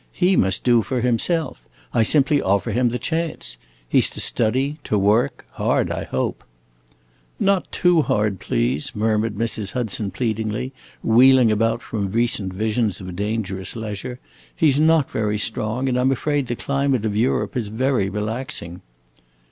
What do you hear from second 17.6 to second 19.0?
very relaxing."